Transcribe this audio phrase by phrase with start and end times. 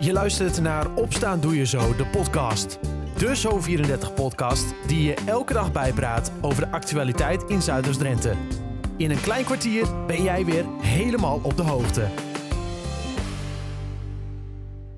[0.00, 2.80] Je luistert naar Opstaan Doe Je Zo, de podcast.
[3.16, 8.36] De Zo34-podcast die je elke dag bijpraat over de actualiteit in Zuiders-Drenthe.
[8.96, 12.00] In een klein kwartier ben jij weer helemaal op de hoogte.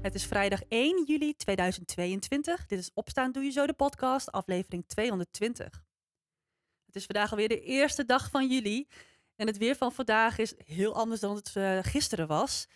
[0.02, 2.66] Het is vrijdag 1 juli 2022.
[2.66, 5.82] Dit is Opstaan Doe Je Zo, de podcast, aflevering 220.
[6.86, 8.88] Het is vandaag alweer de eerste dag van juli.
[9.36, 12.66] En het weer van vandaag is heel anders dan het uh, gisteren was.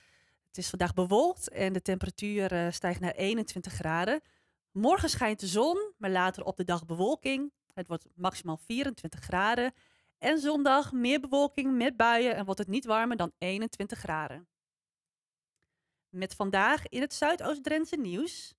[0.55, 4.21] Het is vandaag bewolkt en de temperatuur uh, stijgt naar 21 graden.
[4.71, 7.53] Morgen schijnt de zon, maar later op de dag bewolking.
[7.73, 9.73] Het wordt maximaal 24 graden.
[10.19, 14.49] En zondag meer bewolking met buien en wordt het niet warmer dan 21 graden.
[16.09, 18.55] Met vandaag in het Zuidoost-Drentse nieuws.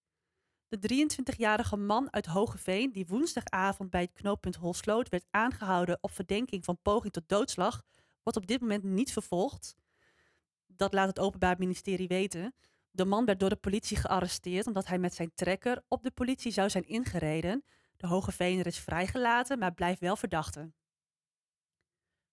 [0.67, 6.65] De 23-jarige man uit Hogeveen, die woensdagavond bij het knooppunt Holsloot werd aangehouden op verdenking
[6.65, 7.83] van poging tot doodslag,
[8.23, 9.75] wordt op dit moment niet vervolgd.
[10.75, 12.55] Dat laat het Openbaar Ministerie weten.
[12.91, 16.51] De man werd door de politie gearresteerd omdat hij met zijn trekker op de politie
[16.51, 17.63] zou zijn ingereden.
[17.97, 20.71] De Hogeveener is vrijgelaten, maar blijft wel verdachte.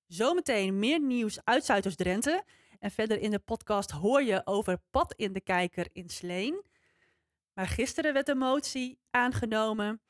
[0.07, 2.45] Zometeen meer nieuws uit Zuidoost-Drenthe.
[2.79, 6.65] En verder in de podcast hoor je over pad in de kijker in Sleen.
[7.53, 10.01] Maar gisteren werd een motie aangenomen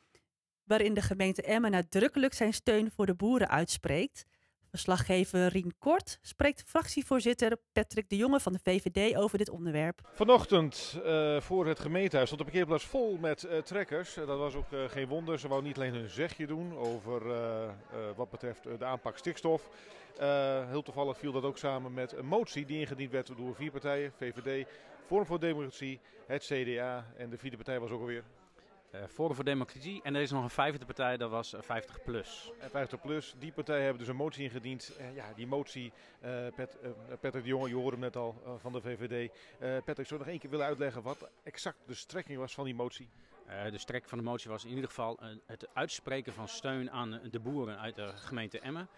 [0.65, 4.25] waarin de gemeente Emmen nadrukkelijk zijn steun voor de boeren uitspreekt.
[4.73, 10.01] Verslaggever Rien Kort spreekt fractievoorzitter Patrick de Jonge van de VVD over dit onderwerp.
[10.15, 14.15] Vanochtend uh, voor het gemeentehuis stond de parkeerplaats vol met uh, trekkers.
[14.15, 15.39] dat was ook geen wonder.
[15.39, 17.23] Ze wou niet alleen hun zegje doen over
[18.17, 19.69] wat betreft de aanpak stikstof.
[20.69, 24.13] heel toevallig viel dat ook samen met een motie die ingediend werd door vier partijen.
[24.17, 24.67] VVD,
[25.07, 28.25] Vorm voor Democratie, het CDA en de vierde partij was ook alweer
[29.09, 30.01] Forum voor Democratie.
[30.03, 32.51] En er is nog een vijfde partij, dat was 50 eh, plus.
[32.61, 34.97] En 50 plus, die partijen hebben dus een motie ingediend.
[35.15, 35.93] Ja, die motie,
[36.55, 36.77] Pet,
[37.21, 39.31] Patrick de Jonge, je hoorde hem net al van de VVD.
[39.85, 43.09] Patrick, zou nog één keer willen uitleggen wat exact de strekking was van die motie?
[43.71, 47.41] de strekking van de motie was in ieder geval het uitspreken van steun aan de
[47.41, 48.89] boeren uit de gemeente Emmen.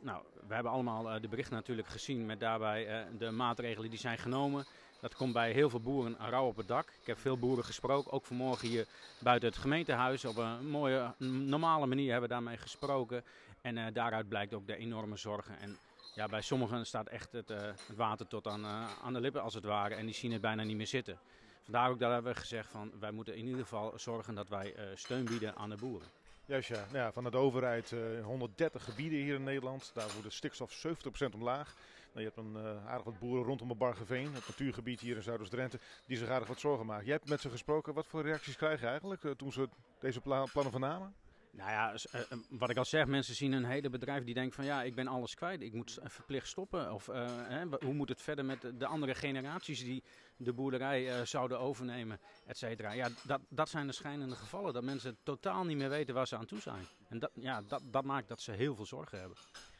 [0.00, 4.66] nou, we hebben allemaal de berichten natuurlijk gezien met daarbij de maatregelen die zijn genomen.
[5.00, 6.88] Dat komt bij heel veel boeren rauw op het dak.
[7.00, 8.86] Ik heb veel boeren gesproken, ook vanmorgen hier
[9.18, 10.24] buiten het gemeentehuis.
[10.24, 13.24] Op een mooie, normale manier hebben we daarmee gesproken.
[13.60, 15.58] En uh, daaruit blijkt ook de enorme zorgen.
[15.58, 15.78] En
[16.14, 19.42] ja, bij sommigen staat echt het, uh, het water tot aan, uh, aan de lippen
[19.42, 19.94] als het ware.
[19.94, 21.18] En die zien het bijna niet meer zitten.
[21.62, 24.74] Vandaar ook dat hebben we gezegd van wij moeten in ieder geval zorgen dat wij
[24.94, 26.08] steun bieden aan de boeren.
[26.46, 29.90] Juist ja, nou ja van de overheid uh, 130 gebieden hier in Nederland.
[29.94, 31.74] Daar wordt de stikstof 70% omlaag.
[32.16, 35.22] Nou, je hebt een uh, aardig wat boeren rondom het Bargeveen, het natuurgebied hier in
[35.22, 37.04] Zuidoost-Drenthe, die zich aardig wat zorgen maken.
[37.04, 37.94] Jij hebt met ze gesproken.
[37.94, 39.68] Wat voor reacties krijg je eigenlijk uh, toen ze
[40.00, 41.14] deze pla plannen vernamen?
[41.50, 44.64] Nou ja, uh, wat ik al zeg, mensen zien een hele bedrijf die denkt van
[44.64, 46.92] ja, ik ben alles kwijt, ik moet verplicht stoppen.
[46.92, 50.02] Of hè, hoe moet het verder met de andere generaties die
[50.36, 52.92] de boerderij zouden overnemen, et cetera.
[52.92, 56.36] Ja, dat, dat zijn de schijnende gevallen, dat mensen totaal niet meer weten waar ze
[56.36, 56.84] aan toe zijn.
[57.08, 59.36] En dat, ja, dat, dat maakt dat ze heel veel zorgen hebben.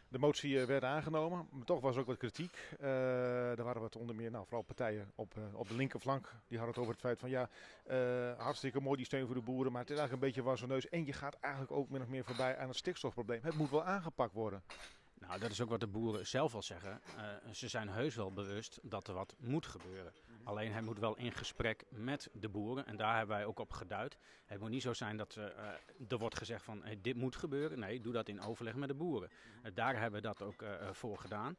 [0.09, 2.57] De motie werd aangenomen, maar toch was er ook wat kritiek.
[2.81, 6.33] Er waren wat onder meer, nou, vooral partijen op, uh, op de linkerflank.
[6.49, 7.49] Die hadden het over het feit van ja,
[8.39, 10.89] hartstikke mooi die steun voor de boeren, maar het is eigenlijk een beetje was neus.
[10.89, 13.41] En je gaat eigenlijk ook min of meer voorbij aan het stikstofprobleem.
[13.43, 14.63] Het moet wel aangepakt worden.
[15.19, 17.01] Nou, dat is ook wat de boeren zelf al zeggen.
[17.53, 20.13] Ze zijn heus wel bewust dat er wat moet gebeuren.
[20.47, 22.87] Alleen hij moet wel in gesprek met de boeren.
[22.87, 24.17] En daar hebben wij ook op geduid.
[24.45, 25.45] Het moet niet zo zijn dat uh,
[26.09, 27.79] er wordt gezegd van dit moet gebeuren.
[27.79, 29.31] Nee, doe dat in overleg met de boeren.
[29.63, 31.57] Uh, daar hebben we dat ook voor gedaan.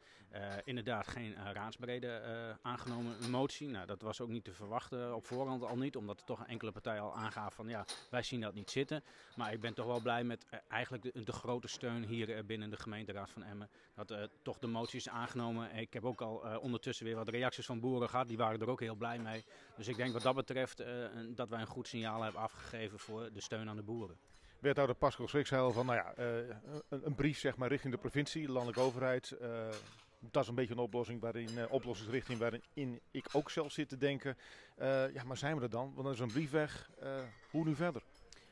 [0.63, 2.21] inderdaad geen raadsbrede
[2.61, 3.67] aangenomen motie.
[3.67, 5.95] Nou, dat was ook niet te verwachten op voorhand al niet.
[5.95, 9.03] Omdat er toch een enkele partij al aangaf van ja, wij zien dat niet zitten.
[9.35, 12.77] Maar ik ben toch wel blij met eigenlijk de, de, grote steun hier binnen de
[12.77, 13.69] gemeenteraad van Emmen.
[13.95, 15.75] Dat toch de motie is aangenomen.
[15.75, 18.27] Ik heb ook al ondertussen weer wat reacties van boeren gehad.
[18.27, 19.45] Die waren er ook heel blij mee.
[19.75, 23.29] Dus ik denk wat dat betreft uh, dat wij een goed signaal hebben afgegeven voor
[23.33, 24.17] de steun aan de boeren.
[24.59, 28.51] Wethouder Pascal Schriksheil van nou ja, een, een, brief zeg maar, richting de provincie, de
[28.51, 29.37] landelijke overheid.
[30.19, 34.37] dat is een beetje een oplossing waarin, oplossingsrichting waarin ik ook zelf zit te denken.
[35.13, 35.91] ja, maar zijn we er dan?
[35.93, 36.89] Want dan is een brief weg.
[37.51, 38.03] hoe nu verder?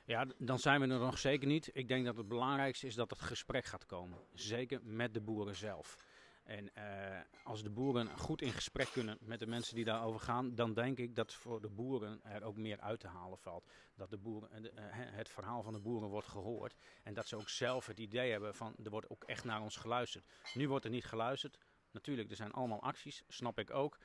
[0.06, 1.69] Ja, dan zijn we er nog zeker niet.
[1.74, 4.18] Ik denk dat het belangrijkste is dat het gesprek gaat komen.
[4.33, 5.98] Zeker met de boeren zelf.
[6.45, 10.56] En uh, als de boeren goed in gesprek kunnen met de mensen die daarover gaan,
[10.56, 13.65] dan denk ik dat voor de boeren er ook meer uit te halen valt.
[13.95, 16.75] Dat de boeren, uh, het verhaal van de boeren wordt gehoord.
[17.03, 19.75] En dat ze ook zelf het idee hebben van er wordt ook echt naar ons
[19.75, 20.25] geluisterd.
[20.53, 21.57] Nu wordt er niet geluisterd.
[21.92, 23.98] Natuurlijk, er zijn allemaal acties, snap ik ook.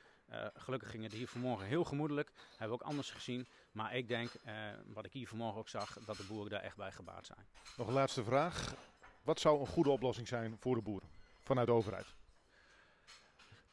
[0.53, 2.31] Gelukkig ging het hier vanmorgen heel gemoedelijk.
[2.49, 3.47] Hebben we ook anders gezien.
[3.71, 4.31] Maar ik denk,
[4.85, 7.47] wat ik hier vanmorgen ook zag, dat de boeren daar echt bij gebaat zijn.
[7.77, 8.75] Nog een laatste vraag.
[9.23, 11.09] Wat zou een goede oplossing zijn voor de boeren
[11.39, 12.15] vanuit de overheid?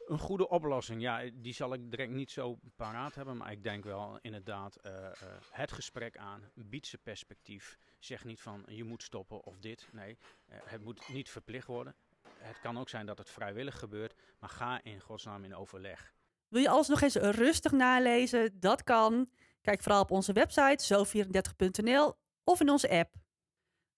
[0.09, 3.85] Een goede oplossing, ja, die zal ik direct niet zo paraat hebben, maar ik denk
[3.85, 5.13] wel inderdaad eh, eh,
[5.51, 7.79] het gesprek aan, biedt ze perspectief.
[7.99, 11.95] Zeg niet van je moet stoppen of dit, nee, eh, het moet niet verplicht worden.
[12.39, 16.15] Het kan ook zijn dat het vrijwillig gebeurt, maar ga in godsnaam in overleg.
[16.49, 18.61] Wil je alles nog eens rustig nalezen?
[18.61, 19.31] Dat kan.
[19.61, 22.15] Kijk vooral op onze website zo34.nl
[22.45, 23.15] of in onze app.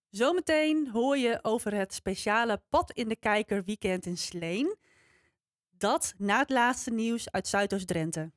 [0.09, 4.77] Zometeen hoor je over het speciale Pad in de Kijker weekend in Sleen.
[5.81, 8.33] Dat na het laatste nieuws uit Zuidoost-Drenthe.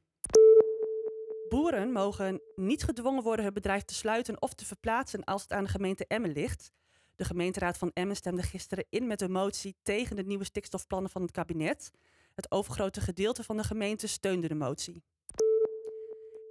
[1.50, 5.64] Boeren mogen niet gedwongen worden hun bedrijf te sluiten of te verplaatsen als het aan
[5.64, 6.72] de gemeente Emmen ligt.
[7.16, 11.22] De gemeenteraad van Emmen stemde gisteren in met een motie tegen de nieuwe stikstofplannen van
[11.22, 11.92] het kabinet.
[12.34, 15.04] Het overgrote gedeelte van de gemeente steunde de motie.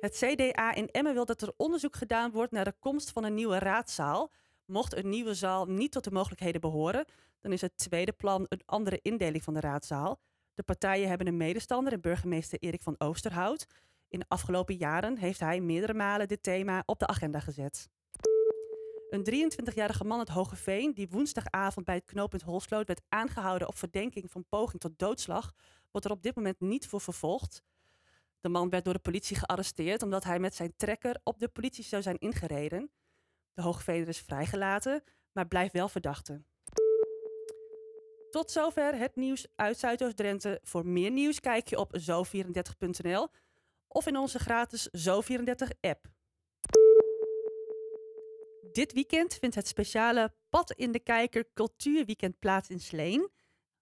[0.00, 3.34] Het CDA in Emmen wil dat er onderzoek gedaan wordt naar de komst van een
[3.34, 4.32] nieuwe raadzaal.
[4.64, 7.04] Mocht een nieuwe zaal niet tot de mogelijkheden behoren,
[7.40, 10.20] dan is het tweede plan een andere indeling van de raadzaal.
[10.54, 13.66] De partijen hebben een medestander, en burgemeester Erik van Oosterhout.
[14.08, 17.88] In de afgelopen jaren heeft hij meerdere malen dit thema op de agenda gezet.
[19.10, 24.30] Een 23-jarige man uit Hogeveen, die woensdagavond bij het knooppunt Holsloot werd aangehouden op verdenking
[24.30, 25.52] van poging tot doodslag,
[25.90, 27.62] wordt er op dit moment niet voor vervolgd.
[28.40, 31.84] De man werd door de politie gearresteerd omdat hij met zijn trekker op de politie
[31.84, 32.90] zou zijn ingereden.
[33.54, 35.02] De Hoogveener is vrijgelaten,
[35.32, 36.42] maar blijft wel verdachte.
[38.32, 40.60] Tot zover het nieuws uit Zuidoost-Drenthe.
[40.62, 43.28] Voor meer nieuws kijk je op zo34.nl
[43.88, 46.06] of in onze gratis Zo34-app.
[48.72, 53.30] Dit weekend vindt het speciale Pad in de Kijker Cultuurweekend plaats in Sleen.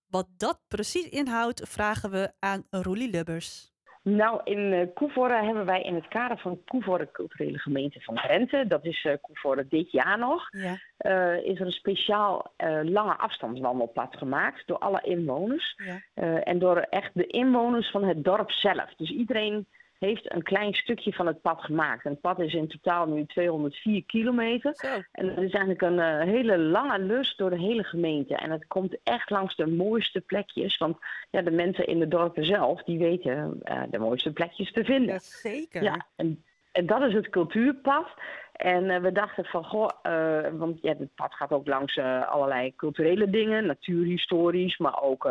[0.07, 3.73] Wat dat precies inhoudt, vragen we aan Roelie Lubbers.
[4.03, 8.85] Nou, in uh, hebben wij in het kader van Koevoorde Culturele Gemeente van Drenthe, dat
[8.85, 10.79] is uh, Koevoorde dit jaar nog, Ja.
[10.99, 12.53] uh, is er een speciaal
[12.83, 15.75] lange afstandswandelpad gemaakt door alle inwoners.
[16.15, 16.41] Ja.
[16.43, 18.95] en door echt de inwoners van het dorp zelf.
[18.97, 19.67] Dus iedereen
[20.01, 22.05] heeft een klein stukje van het pad gemaakt.
[22.05, 24.73] En het pad is in totaal nu 204 kilometer.
[24.75, 24.87] Zo.
[25.13, 28.37] En dat is eigenlijk een uh, hele lange lus door de hele gemeente.
[28.37, 30.79] En het komt echt langs de mooiste plekjes.
[30.79, 30.97] Want
[31.31, 35.15] ja, de mensen in de dorpen zelf, die weten uh, de mooiste plekjes te vinden.
[35.15, 35.83] Ja, zeker.
[35.83, 38.09] Ja, en, en dat is het cultuurpad.
[38.53, 39.91] En uh, we dachten van, goh,
[40.53, 43.67] want ja, het pad gaat ook langs allerlei culturele dingen.
[43.67, 45.31] Natuurhistorisch, maar ook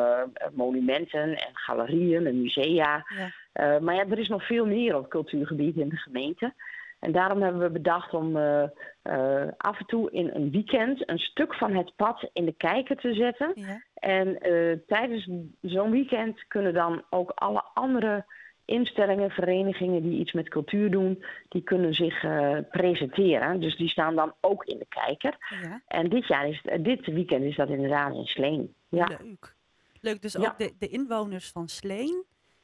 [0.54, 3.06] monumenten en galerieën en musea.
[3.18, 3.32] Ja.
[3.60, 6.54] Uh, maar ja, er is nog veel meer op cultuurgebied in de gemeente.
[7.00, 8.64] En daarom hebben we bedacht om uh,
[9.04, 12.96] uh, af en toe in een weekend een stuk van het pad in de kijker
[12.96, 13.52] te zetten.
[13.56, 13.82] Ja.
[13.94, 14.40] En
[14.88, 15.30] tijdens
[15.62, 18.26] zo'n weekend kunnen dan ook alle andere
[18.66, 22.26] instellingen, verenigingen die iets met cultuur doen, die kunnen zich
[22.72, 23.60] presenteren.
[23.60, 25.38] Dus die staan dan ook in de kijker.
[25.62, 25.82] Ja.
[25.88, 28.74] En dit, jaar is, dit weekend is dat inderdaad in Sleen.
[28.90, 29.08] Ja.
[29.08, 29.56] Leuk.
[30.02, 30.40] Leuk, dus Ja.
[30.40, 32.24] ook de, de inwoners van Sleen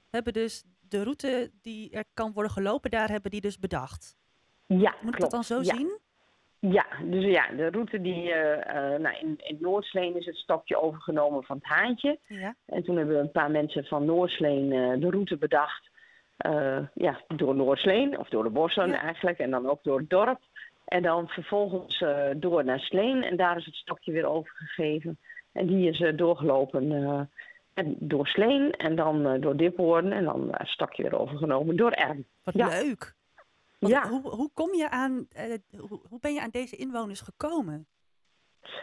[0.10, 4.16] hebben dus de route die er kan worden gelopen, daar hebben die dus bedacht.
[4.68, 5.20] Ja, Moet ik klopt.
[5.20, 5.76] dat dan zo ja.
[5.76, 6.00] zien?
[6.72, 10.82] Ja, dus ja, de route die, eh, eh, nou, in, in Noordsleen is het stokje
[10.82, 12.20] overgenomen van het Haantje.
[12.28, 12.56] Ja.
[12.66, 15.90] En toen hebben een paar mensen van Noordsleen eh, de route bedacht.
[16.94, 19.02] ja, door Noordsleen, of door de bossen Ja.
[19.02, 20.40] eigenlijk, en dan ook door het dorp.
[20.86, 22.04] En dan vervolgens
[22.36, 25.18] door naar Sleen en daar is het stokje weer overgegeven.
[25.52, 27.30] En die is doorgelopen
[27.76, 31.76] en door Sleen en dan eh, door Diphoorn en dan eh, het stokje weer overgenomen
[31.76, 32.26] door Erm.
[32.44, 32.68] Wat Ja.
[32.68, 33.14] leuk.
[33.80, 34.10] Want Ja.
[34.10, 35.54] hoe, hoe kom je aan, eh,
[35.90, 37.88] hoe, hoe ben je aan deze inwoners gekomen?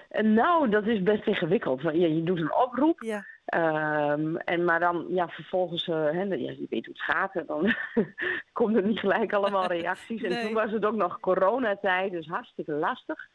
[0.08, 1.82] En nou, dat is best ingewikkeld.
[1.82, 3.00] Want, ja, je doet een oproep.
[3.02, 7.34] Ja, Ehm, en maar dan, ja, vervolgens, hè, ja, je weet hoe het gaat.
[7.34, 7.74] En dan
[8.52, 10.22] komt er niet gelijk allemaal reacties.
[10.22, 13.28] En toen was het ook nog coronatijd, dus hartstikke lastig.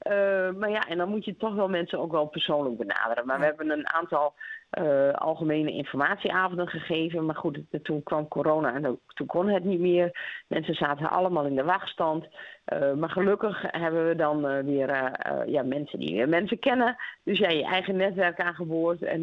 [0.00, 3.26] Eh, maar ja, en dan moet je toch wel mensen ook wel persoonlijk benaderen.
[3.26, 4.34] Maar we hebben een aantal
[4.70, 7.26] eh, algemene informatieavonden gegeven.
[7.26, 10.18] Maar goed, toen kwam corona en toen kon het niet meer.
[10.46, 12.26] Mensen zaten allemaal in de wachtstand.
[12.64, 15.12] Eh, maar gelukkig hebben we dan weer
[15.46, 16.96] ja, mensen die mensen kennen.
[17.22, 19.02] Dus ja, je eigen netwerk aangeboord.
[19.02, 19.22] En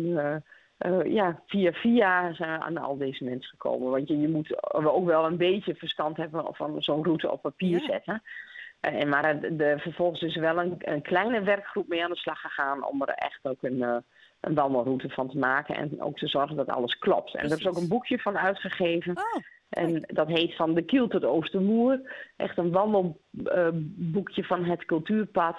[1.05, 3.91] ja, via via zijn we aan al deze mensen gekomen.
[3.91, 7.79] Want je, je moet ook wel een beetje verstand hebben van zo'n route op papier
[7.79, 7.85] Ja.
[7.85, 8.21] zetten.
[8.93, 12.09] Eh, en maar de, de- vervolgens is er wel een, een kleine werkgroep mee aan
[12.11, 13.97] de slag gegaan om er echt ook een, eh,
[14.41, 15.75] een wandelroute van te maken.
[15.75, 17.35] En ook te zorgen dat alles klopt.
[17.35, 19.17] En er is ook een boekje van uitgegeven.
[19.17, 22.15] oh, En dat heet van de Kiel tot Oostermoer.
[22.35, 25.57] Echt een wandelboekje van het cultuurpad.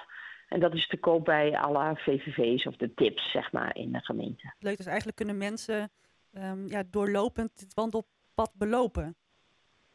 [0.49, 4.01] En dat is te koop bij alle VVV's of de tips, zeg maar, in de
[4.01, 4.55] gemeente.
[4.59, 4.77] leuk.
[4.77, 5.91] Dus eigenlijk kunnen mensen
[6.33, 9.17] ehm, ja, doorlopend het wandelpad belopen.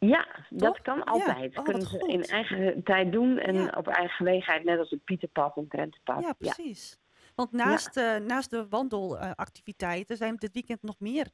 [0.07, 1.03] Ja, dat kan Ja.
[1.03, 1.49] altijd.
[1.49, 2.09] Oh, wat kunnen ze goed.
[2.09, 3.73] in eigen tijd doen en Ja.
[3.77, 6.23] op eigen gelegenheid, net als het Pieterpad en Drentepad.
[6.23, 6.97] Ja, precies.
[7.35, 11.27] Want naast, eh, naast de wandelactiviteiten zijn dit weekend nog meer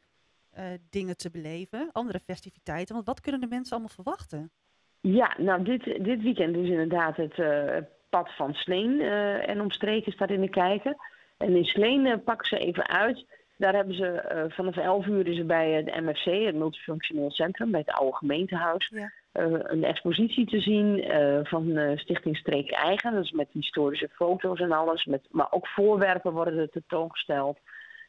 [0.50, 2.94] eh, dingen te beleven, andere festiviteiten.
[2.96, 4.52] Want wat kunnen de mensen allemaal verwachten?
[5.02, 7.78] Ja, nou dit, dit weekend is inderdaad het eh,
[8.10, 9.02] pad van Sleen
[9.42, 10.96] en omstreken staat in de kijker.
[11.38, 13.26] En in Sleen pakken ze even uit.
[13.60, 17.72] Daar hebben ze eh, vanaf 11 uur is er bij het MFC, het Multifunctioneel Centrum,
[17.72, 19.12] bij het oude gemeentehuis, Ja.
[19.32, 23.13] eh, een expositie te zien eh, van eh, Stichting Streek Eigen.
[23.13, 25.06] Dat is met historische foto's en alles.
[25.06, 27.60] Met, maar ook voorwerpen worden er tentoongesteld.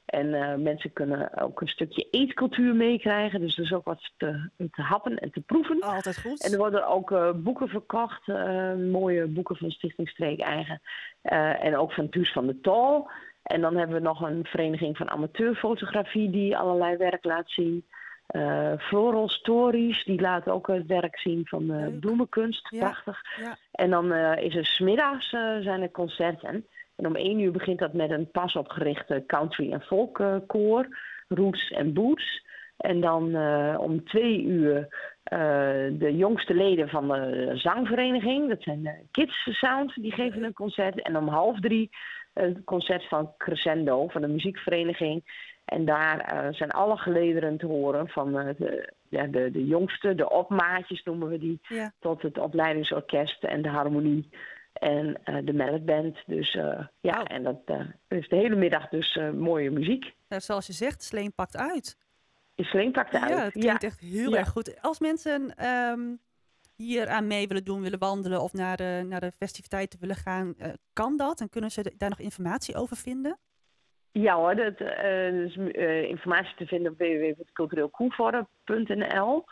[0.06, 3.40] En eh, mensen kunnen ook een stukje eetcultuur meekrijgen.
[3.40, 5.80] Dus er is ook wat te, te happen en te proeven.
[5.80, 6.44] Altijd goed.
[6.44, 10.80] En er worden ook eh, boeken verkocht, eh, mooie boeken van Stichting Streek Eigen.
[11.22, 13.08] Eh, en ook van Thuis van de Tol.
[13.42, 17.84] En dan hebben we nog een vereniging van amateurfotografie die allerlei werk laat zien.
[18.26, 22.00] Eh, Floral Stories, die laat ook het werk zien van Leuk.
[22.00, 22.68] bloemenkunst.
[22.70, 22.78] Ja.
[22.78, 23.22] Prachtig.
[23.42, 23.56] Ja.
[23.72, 25.28] En dan eh, is er smiddags
[25.60, 26.66] zijn er concerten.
[26.96, 30.98] En om één uur begint dat met een pas opgerichte country- en folkkoor.
[31.28, 32.48] Roots en Boots.
[32.76, 33.36] En dan
[33.76, 34.88] om twee uur
[35.98, 38.48] de jongste leden van de zangvereniging.
[38.48, 41.02] Dat zijn de Kids Sound, die geven een concert.
[41.02, 41.90] En om half drie
[42.32, 45.22] een concert van Crescendo, van de muziekvereniging.
[45.64, 48.08] En daar eh, zijn alle gelederen te horen.
[48.08, 51.60] Van eh, de, ja, de, de jongste, de opmaatjes noemen we die.
[51.62, 51.92] Ja.
[51.98, 54.28] Tot het opleidingsorkest en de harmonie.
[54.72, 56.16] En eh, de melodband.
[56.26, 56.52] Dus
[57.00, 57.58] ja, en dat
[58.08, 60.14] is de hele middag dus mooie muziek.
[60.28, 61.98] Nou, zoals je zegt, Sleen pakt uit.
[62.56, 63.30] Sleen pakt uit.
[63.30, 64.82] Ja, het klinkt echt heel erg goed.
[64.82, 66.00] Als mensen ehm,
[66.80, 70.54] hier aan mee willen doen, willen wandelen of naar de, naar de festiviteiten willen gaan,
[70.58, 71.40] eh, kan dat?
[71.40, 73.38] En kunnen ze daar nog informatie over vinden?
[74.12, 79.44] Ja hoor, dat eh, is eh, informatie te vinden op www.cultureelkoevoorde.nl.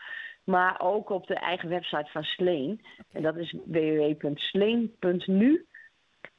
[0.44, 2.80] Maar ook op de eigen website van Sleen.
[3.12, 5.66] En dat is www.sleen.nu.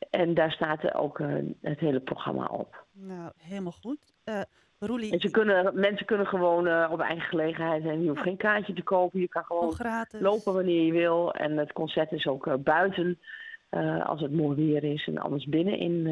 [0.10, 1.22] En daar staat ook
[1.62, 2.86] het hele programma op.
[2.92, 4.14] Nou, helemaal goed.
[4.80, 7.86] Roelie, En ze kunnen, mensen kunnen gewoon eh, op eigen gelegenheid.
[7.86, 9.20] En je hoeft geen kaartje te kopen.
[9.20, 9.76] Je kan gewoon
[10.20, 11.34] lopen wanneer je wil.
[11.34, 13.20] En het concert is ook eh, buiten.
[13.70, 15.08] eh, als het mooi weer is.
[15.08, 16.08] En anders binnen in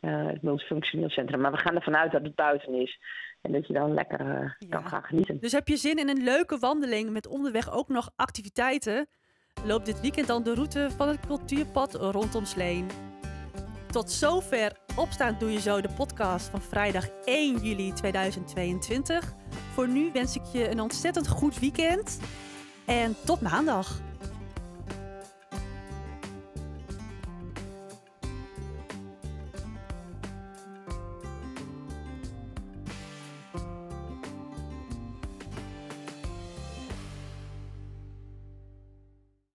[0.00, 1.40] het multifunctioneel centrum.
[1.40, 2.98] Maar we gaan ervan uit dat het buiten is.
[3.42, 5.38] En dat je dan lekker kan gaan genieten.
[5.40, 9.06] Dus heb je zin in een leuke wandeling met onderweg ook nog activiteiten?
[9.64, 13.07] Loop dit weekend dan de route van het cultuurpad rondom Sleen.
[13.90, 19.34] Tot zover Opstaan Doe Je Zo, de podcast van vrijdag 1 juli 2022.
[19.74, 22.18] Voor nu wens ik je een ontzettend goed weekend
[22.86, 24.00] en tot maandag.